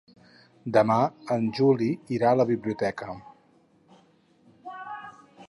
Demà 0.77 0.95
en 1.35 1.45
Juli 1.59 1.89
irà 2.17 2.31
a 2.31 2.39
la 2.41 2.47
biblioteca. 2.53 3.19